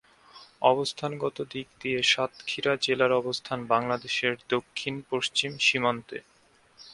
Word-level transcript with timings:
অবস্থানগত 0.61 1.37
দিক 1.51 1.67
দিয়ে 1.79 1.99
সাতক্ষীরা 2.03 2.73
জেলার 2.81 3.11
অবস্থান 3.11 3.59
বাংলাদেশের 3.65 4.33
দক্ষিণ-পশ্চিম 4.49 5.51
সীমান্তে। 5.59 6.17